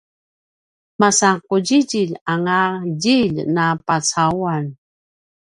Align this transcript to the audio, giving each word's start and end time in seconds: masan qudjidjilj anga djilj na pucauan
masan 0.99 1.35
qudjidjilj 1.47 2.13
anga 2.31 2.61
djilj 3.01 3.37
na 3.55 3.65
pucauan 3.85 4.65